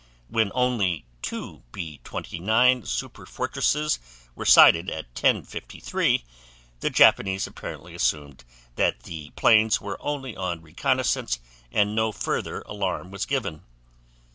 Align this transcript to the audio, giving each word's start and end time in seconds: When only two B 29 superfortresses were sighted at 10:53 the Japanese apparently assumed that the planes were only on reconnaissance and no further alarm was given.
When 0.29 0.51
only 0.55 1.05
two 1.21 1.61
B 1.71 1.99
29 2.03 2.81
superfortresses 2.81 3.99
were 4.33 4.47
sighted 4.47 4.89
at 4.89 5.13
10:53 5.13 6.23
the 6.79 6.89
Japanese 6.89 7.45
apparently 7.45 7.93
assumed 7.93 8.43
that 8.77 9.01
the 9.03 9.29
planes 9.35 9.79
were 9.79 9.97
only 10.01 10.35
on 10.35 10.63
reconnaissance 10.63 11.37
and 11.71 11.93
no 11.93 12.11
further 12.11 12.63
alarm 12.65 13.11
was 13.11 13.27
given. 13.27 13.61